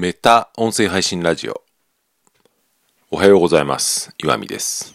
[0.00, 1.62] メタ音声配信ラジオ。
[3.10, 4.14] おはようございます。
[4.16, 4.94] 岩見です。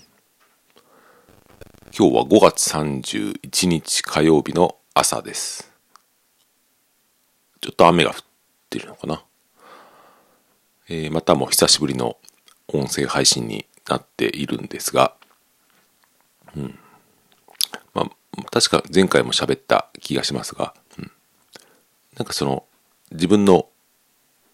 [1.95, 5.71] 今日は5月31日火曜日の朝です。
[7.61, 8.15] ちょっと雨が降っ
[8.71, 9.23] てるのかな？
[10.89, 12.17] えーまたも久しぶりの
[12.67, 15.13] 音声配信になっているんですが、
[16.57, 16.79] うん。
[17.93, 21.11] まあ、確か前回も喋った気がしますが、うん。
[22.17, 22.65] なんかその、
[23.11, 23.69] 自分の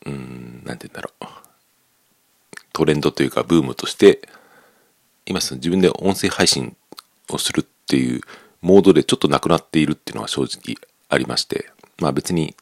[0.04, 1.25] うん、なんて言うんだろう。
[2.73, 4.22] トレンドというかブームとして、
[5.26, 6.76] 今その自分で音声配信
[7.30, 8.22] をするっていう
[8.62, 10.77] モードでちょっとなくなっているっていうのは正直
[11.09, 12.55] ありまして、まあ別に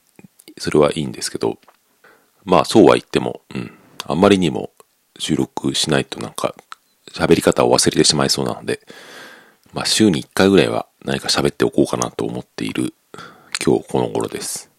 [0.58, 1.58] それはいいんですけど、
[2.44, 3.72] まあそうは言っても、うん、
[4.06, 4.72] あんまりにも
[5.18, 6.56] 収録しないとなんか
[7.12, 8.80] 喋り方を忘れてしまいそうなので、
[9.74, 12.94] まあ週に1回ぐらいは何か喋っておこうかなと思っている
[13.64, 14.70] 今日この頃です。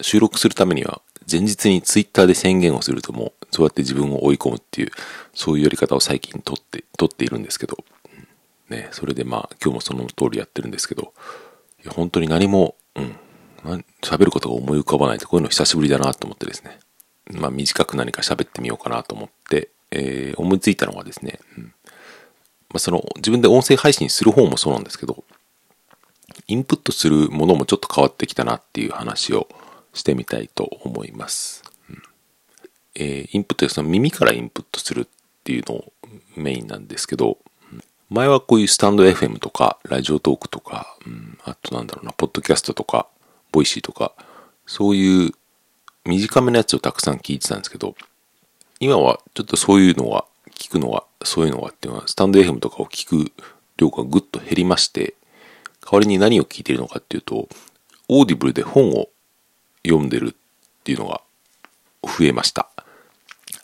[0.00, 4.90] 収録するためには前日にツイッターで宣言をするともうそうやって自分を追い込むっていう
[5.34, 7.78] そういうやり方を最近取って取っているんですけど。
[8.68, 11.12] ねそれでまあ今日もその通りやってるんですけど。
[11.88, 13.16] 本当に何もうん。
[14.02, 16.78] 喋ることが思い浮かばないってこういうの久しぶりだなと思ってですね。
[17.32, 21.72] まあ短く何か喋ってみようかなと思って、えー思いついたのがですね、うん。
[22.70, 25.24] まあ、その自分で音声配信する方もそうなんですけど
[26.46, 29.48] インプットするものもちょっと変わってきたなっていう話を
[29.98, 31.62] してみたいと思います。
[31.90, 32.02] うん。
[32.94, 35.06] えーインプットでその耳からインプットするっ
[35.44, 35.92] ていうのを
[36.36, 37.38] メインなんですけど、
[38.10, 41.38] 前はこういうスタンド FM とか、ラジオトークとか、うん。
[41.44, 43.06] あとなんだろうな、ポッドキャストとか、
[43.52, 44.12] Voicy とか、
[44.66, 45.32] そういう
[46.04, 47.94] 短めのやつをたくさん聞いてたんですけど、
[48.80, 53.32] 今はちょっとそういうのが、聞くのが、そういうのがっていうのは、 stand.fm とかを聞く
[53.76, 55.14] 量がぐっと減りまして、
[55.84, 57.48] 代わりに何を聞いているのかっていうと、
[58.08, 59.08] Audible で本を
[59.88, 61.22] 読んでるっていうのが
[62.02, 62.68] 増えました。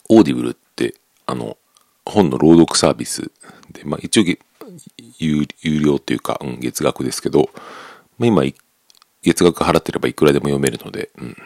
[0.08, 0.94] Audible って、
[1.27, 1.56] あの、
[2.05, 3.30] 本の朗読サービス
[3.72, 4.25] で、まあ一応
[5.19, 7.51] 有有料というか、うん、月額ですけど、
[8.18, 8.55] まあ今、
[9.23, 11.36] 月額払ってればいくらでも読めるので、うん、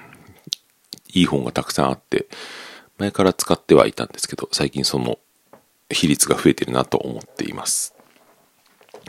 [1.13, 2.27] いい本がたくさんあって、
[2.99, 5.19] 前から使ってはいたんですけど、最近その
[5.91, 7.95] 比率が増えてるなと思っています。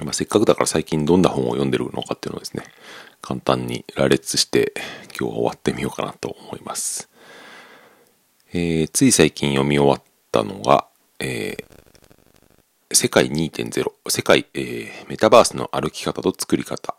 [0.04, 2.64] まあ、せっかくだから最近どんな本を読んでるのかっていうのをですね、
[3.22, 4.74] 簡単に羅列して
[5.20, 7.10] 今日は終わってみようかなと思います。
[8.54, 10.88] えーつい最近読み終わったのが、
[11.20, 11.66] えー
[12.92, 16.96] 世界2.0、世界、えーメタバースの歩き方と作り方。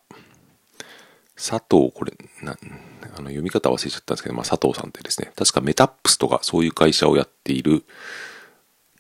[1.41, 7.85] 佐藤、これ、な、あの、読み方忘れちゃったんですけど、まあ、佐藤さんってですね、確かメタップスとかそういう会社をやっている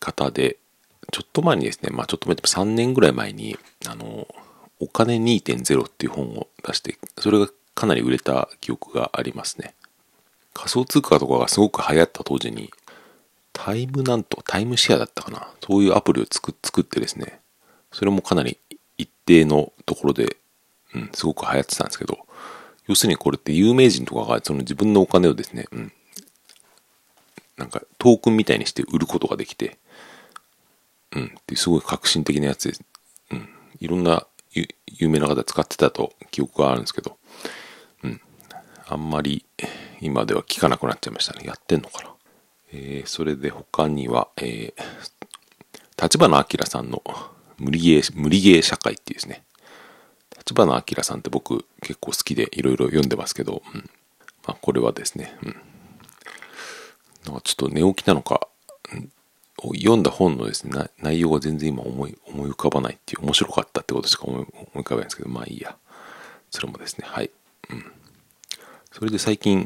[0.00, 0.56] 方で、
[1.12, 4.26] ちょっと前にですね、まあちょっと前でも3年ぐらい前に、あの、
[4.80, 9.74] お金2.0っていう本を出して、それがかなり売れた記憶がありますね。
[10.54, 12.70] 仮想通貨とかがすごく流行った当時に、
[13.52, 15.48] タイムなんと、タイムシェアだったかな？
[15.64, 17.41] そういうアプリを作ってですね、
[17.92, 18.58] それもかなり
[18.96, 20.36] 一定のところで、
[20.94, 22.18] うん、すごく流行ってたんですけど、
[22.86, 25.92] 要するにこれって有名人とかがその自分のお金をですね、うん、
[27.56, 29.78] なんかトークンみたいにして売ることができて、
[31.12, 32.82] うん、ってすごい革新的なやつです。
[33.30, 33.48] うん、
[33.78, 37.16] いろんな有名な方使ってたと記憶があるんですけど、
[38.02, 38.20] うん、
[38.88, 39.44] あんまり
[40.00, 41.46] 今では聞かなくなっちゃいましたね。
[41.46, 42.10] やってんのかな。
[42.72, 47.02] えーそれで他には、えー、立花明さんの
[47.58, 49.44] 無理ゲー、無理ゲー社会っていうですね、
[50.38, 53.90] 立花明さんって僕結構好きでいろいろ読んでますけど、うん、
[54.46, 55.56] まあこれはですね、うん、
[57.26, 58.48] なんかちょっと寝起きなのか、
[59.75, 64.44] 読んだ本のですね、内容が全然今思い思い浮かばないっていう、面白かったってことしか思い
[64.75, 65.76] 浮かべないんですけど、まあいいや。
[66.50, 67.31] それもですね、はい。
[67.71, 67.93] うん。
[68.93, 69.65] それで最近、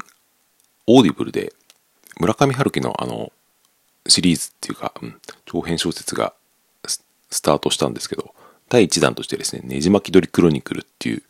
[0.87, 1.53] Audible で、
[2.19, 3.31] 村上春樹のあの、
[4.07, 6.33] シリーズっていうか、うん、長編小説が
[6.85, 8.33] ススタートしたんですけど、
[8.69, 11.23] 第1弾としてですね、ねじ巻き鳥クロニクルっていう、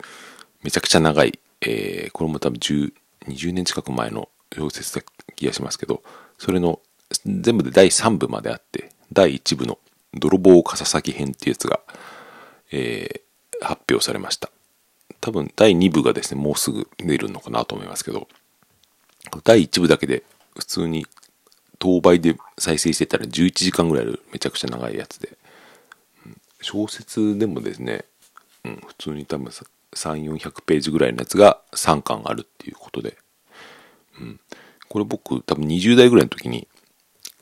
[0.63, 2.93] めちゃくちゃ長い、えー、これも多分10、
[3.27, 5.01] 20年近く前の小説だ
[5.35, 6.03] 気がしますけど、
[6.37, 6.79] それの
[7.25, 9.77] 全部で第3部まであって、第1部の
[10.13, 11.79] 泥棒笠崎編っていうやつが、
[12.71, 13.25] えー
[13.61, 14.49] 発表されました。
[15.21, 18.27] 多分第2部がですね、もうすぐ出るのかなと思いますけど、
[19.43, 20.23] 第1部だけで
[20.57, 21.05] 普通に
[21.79, 25.37] 当倍で再生してたら11時間ぐらいあるめちゃくちゃ長いやつで、
[26.61, 28.05] 小説でもですね、
[28.63, 33.17] うん、普通に多分3、400ページぐらいのやつが3巻あるっていうことで、
[34.19, 34.39] うん、
[34.89, 36.67] これ僕多分20代ぐらいの時に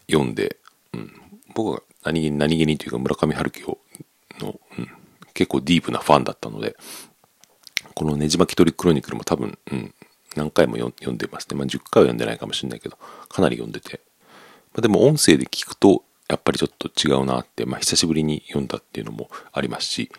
[0.10, 0.58] 読んで、
[0.94, 1.12] うん、
[1.54, 3.78] 僕は何気に何気にというか村上春樹を
[4.40, 4.90] の、うん、
[5.34, 6.76] 結構ディープなファンだったので、
[7.96, 9.94] このねじ巻き鳥クロニクルも多分、うん、
[10.36, 11.56] 何回も読んでますね。
[11.56, 12.98] まあ、10回は読んでないかもしれないけど、
[13.30, 14.02] かなり読んでて。
[14.74, 20.12] まあ、でも音声で聞くと、やっぱりちょっと違うなって、まあ、久しぶりに読んだっていうのもありますし、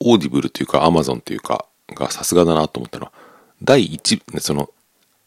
[0.00, 3.12] Audible というか、アマゾンというか、がさすがだなと思ったのは、
[3.62, 4.70] 第1、その、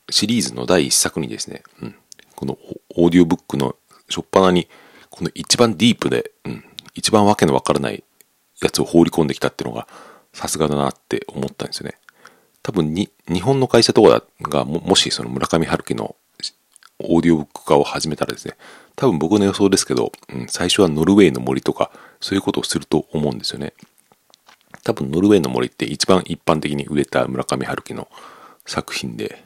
[0.10, 1.96] シリーズの第1作にですね、うん、
[2.36, 2.58] この
[2.96, 3.76] オーディオブックの
[4.10, 4.68] 初っ端に、
[5.10, 6.64] この一番ディープで、うん、
[6.94, 8.04] 一番わけのわからない
[8.62, 9.88] やつを放り込んできたっていうのが、
[10.34, 11.98] さすがだなって思ったんですよね。
[12.64, 16.16] 多分に、日本の会社とかがも、もしその村上春樹の
[17.00, 18.56] オーディオブック化を始めたらですね、
[18.96, 23.74] 多分僕の予想ですけど、うん、最初はノルウェーの森とか、そういうことをすると思うんですよね。
[24.84, 28.08] 多分ノルウェーの森って一番一般的に売れた村上春樹の
[28.66, 29.44] 作品で、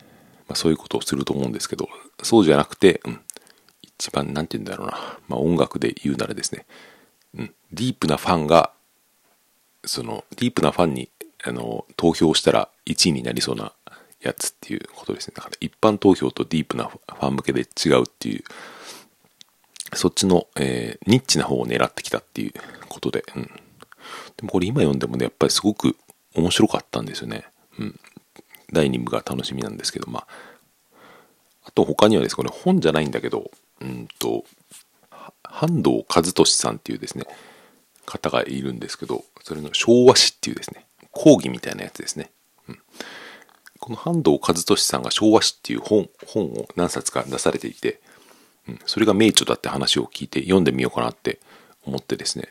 [0.48, 1.88] まあ、そういうことをすると思うんですけど、
[2.24, 3.20] そうじゃなくて、うん、
[4.00, 4.98] 一番なんて言うんだろうな、
[5.28, 6.66] まあ、音楽で言うならですね、
[7.38, 8.72] うん、ディープなファンが、
[9.84, 11.10] そのディープなファンに
[11.44, 13.74] あの投票したら1位になりそうな
[14.22, 15.34] やつっていうことですね。
[15.36, 18.44] だから一般投票とディープなファン向けで違うっていう、
[19.94, 22.54] そっちの、えー、ニッチな方を狙ってきたっていう
[22.88, 23.44] ことで、うん。
[23.44, 23.52] で
[24.44, 25.98] もこれ今読んでもね、やっぱりすごく
[26.36, 27.46] 面白かったんですよね。
[27.78, 28.00] うん。
[28.72, 30.28] 第2部が楽しみなんですけど、まあ、
[31.64, 33.52] あと他にはですね、これ本じゃないんだけど、
[33.82, 34.46] うんと、
[35.44, 37.26] 半藤和俊さんっていうですね、
[38.06, 42.32] 方がいるんですけど、それの昭和史っていうですね、講義みたいなやつですね。
[42.68, 42.80] うん、
[43.80, 48.02] この半藤一利さんが昭和史っていう本本を何冊か出されていて、
[48.68, 51.40] うん、それが名著だって話を聞いて読んでみようかなって
[51.86, 52.50] 思ってですね、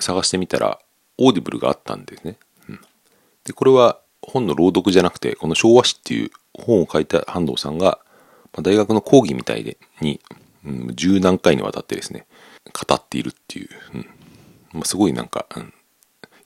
[0.00, 0.78] 探してみたら、
[1.18, 2.36] Audible があったんですね。
[2.68, 2.80] うん、
[3.44, 7.98] で、これは本の朗読じゃなくて、この昭和史っていう本を書いた半藤さんが、
[8.62, 10.20] 大学の講義みたいでに、
[10.64, 12.26] うん、十何回にわたってですね、
[12.64, 14.06] 語っているっていう、うん
[14.72, 15.72] まあ、すごいなんか、うん、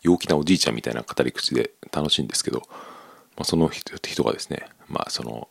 [0.03, 2.63] 陽気なおじいちゃんみたいな語り口で楽しいんですけど、
[3.37, 5.49] まあ、その人がですね、まあその、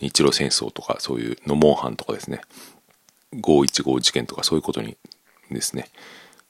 [0.00, 2.42] 日露戦争とかそういうノモンハンとかですね、
[3.34, 4.96] 515事件とかそういうことに
[5.50, 5.88] ですね、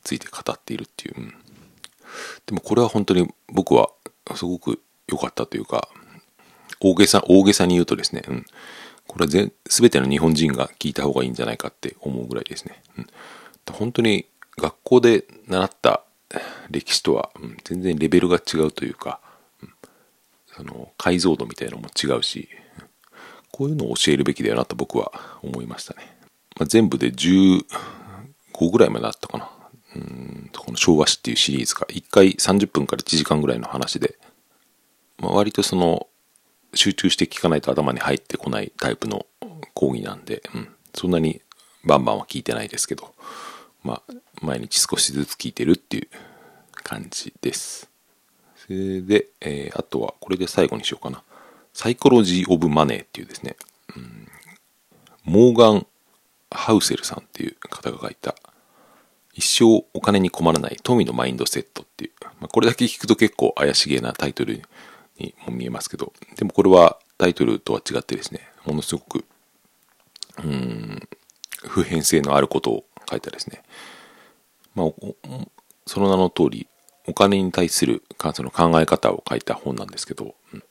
[0.05, 1.15] ついて語っているっていう。
[1.19, 1.35] うん、
[2.47, 3.91] でもこれは本当に僕は
[4.35, 5.89] すごく良かったというか、
[6.81, 8.47] 大げさ、大げさに言うとですね、うん、
[9.07, 12.83] これは全全ての日本人が聞いた方がいいんじゃないかって思うぐらいですね。
[12.99, 13.07] うん、
[13.71, 14.27] 本当に
[14.57, 16.03] 学校で習った
[16.71, 19.21] 歴史とは、うん、全然レベルが違うというか、
[19.63, 19.71] うん、
[20.47, 22.49] その解像度みたいなのも違うし、
[23.51, 25.13] こういうのを教えるべきだよなと僕は
[25.43, 26.17] 思いましたね。
[26.59, 27.65] まあ、全部で15
[28.71, 29.51] ぐらいまであったかな。
[29.95, 34.17] うんこの昭和史っていうシリーズが1回30分から1時間ぐらいの話で、
[35.19, 36.07] まあ、割とその
[36.75, 39.27] 集中して聞かないと頭に入ってこないタイプの
[39.75, 41.41] 講義なんで、うん、そんなに
[41.85, 43.15] バンバンは聞いてないですけど、
[43.83, 46.09] まあ、毎日少しずつ聞いてるっていう
[46.75, 47.89] 感じです。
[48.57, 51.23] それで、えー、あとはこれで最後にしようかな。
[51.73, 53.57] サイコロジー・オブ・マネーっていうですね、
[53.97, 54.29] うん、
[55.25, 55.87] モーガン・
[56.51, 58.35] ハウセルさんっていう方が書いた、
[59.33, 64.63] 一生お金に困らない富のマインドセットっていう、まあ、これだけ聞くと結構怪しげなタイトル
[65.19, 69.25] にも見えますけど、でもこれはタイトルとは違ってですね、ものすごく、
[70.43, 71.09] うん、
[71.63, 73.63] 普遍性のあることを書いたですね、
[74.75, 74.87] まあ、
[75.87, 76.67] その名の通り、
[77.07, 78.03] お金に対する
[78.35, 80.63] その考え方を書いた本なんですけど、うん、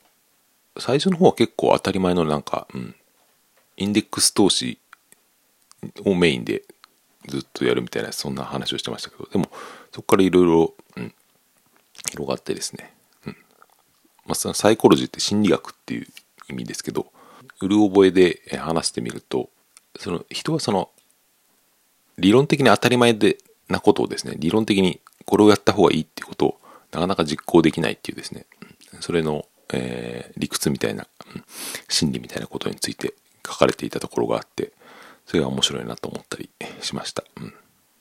[0.80, 2.96] 最初の方は結構当たり前のなんか、うん、
[3.78, 4.80] インデックス投資
[6.06, 6.64] をメインで
[7.28, 9.50] ずっとやるみたいな、そんな話をしてましたけど、でも、
[9.92, 10.74] そこからいろいろ、
[12.12, 12.94] 広がってですね、
[14.26, 16.08] まあ、そのサイコロジーって心理学っていう
[16.50, 17.12] 意味ですけど、
[17.62, 19.50] うる覚えで話してみると、
[20.00, 20.90] その人はその、
[22.18, 23.38] 理論的に当たり前で
[23.68, 26.58] なことをですね、理論的にこれをやった方がいいっていうことを
[26.92, 28.46] なかなか実行できないっていうですね、
[29.00, 31.08] それの、えー、理屈みたいな、
[31.88, 33.14] 心理みたいなことについて
[33.46, 34.72] 書かれていたところがあって、
[35.26, 36.50] それが面白いなと思ったり
[36.82, 37.24] しました。
[37.38, 37.54] うん、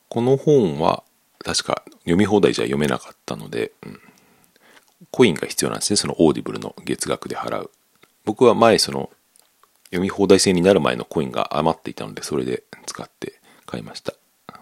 [0.09, 1.05] この本は
[1.45, 4.01] 確か読み放題じゃ読めなかったので、うん、
[5.11, 5.97] コインが必要なんですね。
[5.97, 7.71] その Audible の月額で払う。
[8.25, 9.11] 僕は前その
[9.87, 14.15] 読み放題制になる前のコインが余っていたので、それで使って買いました。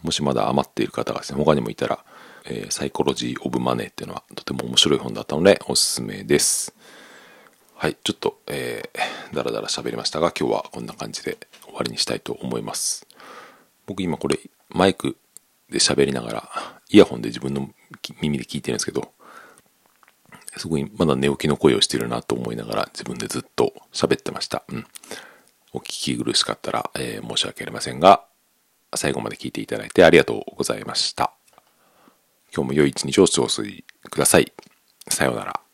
[0.02, 2.04] もしまだ余っている方がですね、他にもいたら、
[2.44, 6.74] えー、サイコロジー・オブ・マネーっていうのはとても面白い本だったのでおすすめです。
[7.74, 13.06] はい、ちょっと、えー、だらだら喋りましたが、今日はこんな感じで終わりにしたいと思います。
[13.86, 14.38] 僕今これ、
[14.70, 15.16] マイク
[15.70, 16.50] で喋りながら、
[16.88, 17.68] イヤホンで自分の
[18.20, 19.12] 耳で聞いてるんですけど、
[20.56, 24.64] すごいまだ寝起きの声をしてるなと思いながら自分でずっと喋ってました。
[24.68, 24.86] うん。
[25.72, 28.24] お聞き苦しかったら、えー、申し訳ありませんが、
[28.94, 31.32] 最後まで聞いていただいてありがとうございました。
[32.54, 34.52] 今日も良い一日をお過ごしください。
[35.08, 35.67] さようなら。